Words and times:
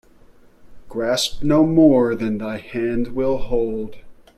Grasp 0.89 1.43
no 1.43 1.63
more 1.63 2.15
than 2.15 2.39
thy 2.39 2.57
hand 2.57 3.09
will 3.13 3.37
hold. 3.37 3.97